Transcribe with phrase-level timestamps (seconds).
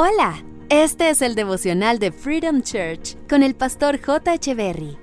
[0.00, 4.38] Hola, este es el devocional de Freedom Church con el pastor J.
[4.54, 4.96] Berry.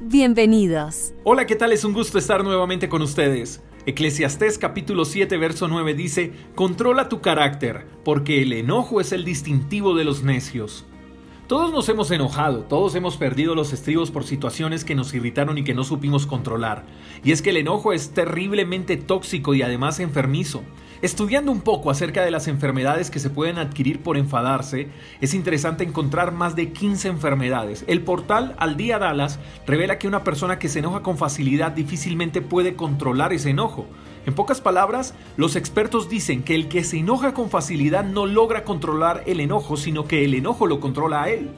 [0.00, 1.12] Bienvenidos.
[1.24, 1.72] Hola, ¿qué tal?
[1.72, 3.62] Es un gusto estar nuevamente con ustedes.
[3.84, 9.94] Eclesiastés capítulo 7 verso 9 dice, Controla tu carácter, porque el enojo es el distintivo
[9.94, 10.86] de los necios.
[11.46, 15.64] Todos nos hemos enojado, todos hemos perdido los estribos por situaciones que nos irritaron y
[15.64, 16.86] que no supimos controlar.
[17.24, 20.62] Y es que el enojo es terriblemente tóxico y además enfermizo.
[21.02, 24.88] Estudiando un poco acerca de las enfermedades que se pueden adquirir por enfadarse,
[25.22, 27.86] es interesante encontrar más de 15 enfermedades.
[27.86, 32.42] El portal Al Día Dallas revela que una persona que se enoja con facilidad difícilmente
[32.42, 33.86] puede controlar ese enojo.
[34.26, 38.64] En pocas palabras, los expertos dicen que el que se enoja con facilidad no logra
[38.64, 41.48] controlar el enojo, sino que el enojo lo controla a él.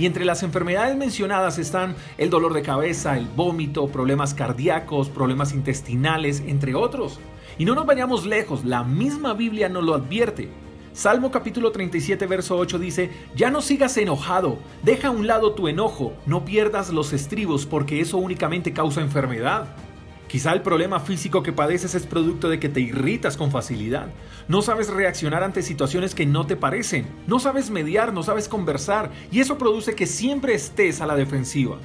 [0.00, 5.52] Y entre las enfermedades mencionadas están el dolor de cabeza, el vómito, problemas cardíacos, problemas
[5.52, 7.20] intestinales, entre otros.
[7.58, 10.48] Y no nos vayamos lejos, la misma Biblia nos lo advierte.
[10.94, 15.68] Salmo capítulo 37, verso 8 dice, Ya no sigas enojado, deja a un lado tu
[15.68, 19.66] enojo, no pierdas los estribos porque eso únicamente causa enfermedad.
[20.30, 24.06] Quizá el problema físico que padeces es producto de que te irritas con facilidad.
[24.46, 27.04] No sabes reaccionar ante situaciones que no te parecen.
[27.26, 29.10] No sabes mediar, no sabes conversar.
[29.32, 31.78] Y eso produce que siempre estés a la defensiva.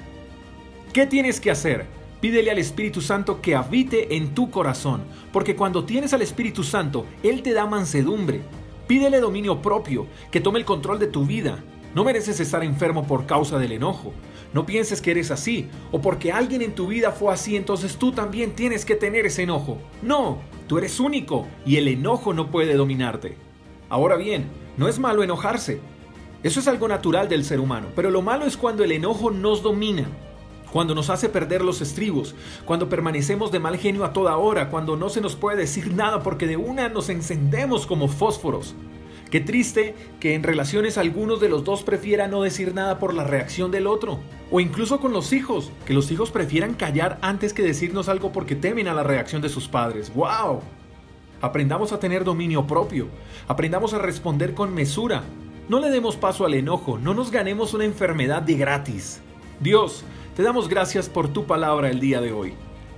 [0.93, 1.87] ¿Qué tienes que hacer?
[2.21, 5.01] Pídele al Espíritu Santo que habite en tu corazón.
[5.33, 8.41] Porque cuando tienes al Espíritu Santo, Él te da mansedumbre.
[8.85, 11.63] Pídele dominio propio, que tome el control de tu vida.
[11.95, 14.11] No mereces estar enfermo por causa del enojo.
[14.53, 18.11] No pienses que eres así, o porque alguien en tu vida fue así, entonces tú
[18.11, 19.77] también tienes que tener ese enojo.
[20.01, 23.37] No, tú eres único y el enojo no puede dominarte.
[23.87, 25.79] Ahora bien, no es malo enojarse.
[26.43, 29.63] Eso es algo natural del ser humano, pero lo malo es cuando el enojo nos
[29.63, 30.05] domina,
[30.73, 34.97] cuando nos hace perder los estribos, cuando permanecemos de mal genio a toda hora, cuando
[34.97, 38.75] no se nos puede decir nada porque de una nos encendemos como fósforos.
[39.35, 43.25] Qué triste que en relaciones algunos de los dos prefieran no decir nada por la
[43.25, 44.21] reacción del otro.
[44.49, 48.55] O incluso con los hijos, que los hijos prefieran callar antes que decirnos algo porque
[48.55, 50.09] temen a la reacción de sus padres.
[50.15, 50.61] ¡Wow!
[51.41, 53.09] Aprendamos a tener dominio propio.
[53.49, 55.23] Aprendamos a responder con mesura.
[55.67, 59.19] No le demos paso al enojo, no nos ganemos una enfermedad de gratis.
[59.59, 60.05] Dios,
[60.37, 62.53] te damos gracias por tu palabra el día de hoy.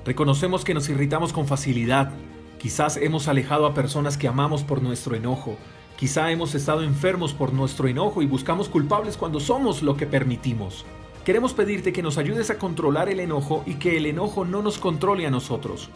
[0.06, 2.12] Reconocemos que nos irritamos con facilidad.
[2.60, 5.58] Quizás hemos alejado a personas que amamos por nuestro enojo.
[5.98, 10.86] Quizá hemos estado enfermos por nuestro enojo y buscamos culpables cuando somos lo que permitimos.
[11.26, 14.78] Queremos pedirte que nos ayudes a controlar el enojo y que el enojo no nos
[14.78, 15.90] controle a nosotros.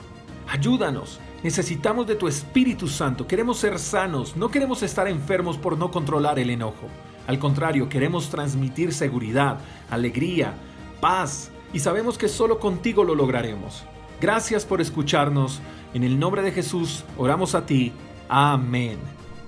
[0.50, 5.92] Ayúdanos, necesitamos de tu Espíritu Santo, queremos ser sanos, no queremos estar enfermos por no
[5.92, 6.88] controlar el enojo.
[7.28, 9.60] Al contrario, queremos transmitir seguridad,
[9.92, 10.56] alegría,
[11.00, 13.84] paz y sabemos que solo contigo lo lograremos.
[14.20, 15.62] Gracias por escucharnos.
[15.94, 17.94] En el nombre de Jesús, oramos a ti.
[18.28, 19.21] Amén.